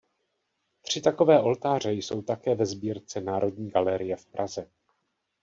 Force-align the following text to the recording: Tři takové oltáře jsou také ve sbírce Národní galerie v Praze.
Tři 0.81 1.01
takové 1.01 1.39
oltáře 1.41 1.91
jsou 1.91 2.21
také 2.21 2.55
ve 2.55 2.65
sbírce 2.65 3.21
Národní 3.21 3.69
galerie 3.69 4.15
v 4.15 4.25
Praze. 4.25 4.69